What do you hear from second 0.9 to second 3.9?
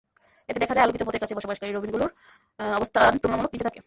পথের কাছে বসবাসকারী রবিনগুলোর অবস্থান তুলনামূলক নিচে থাকে।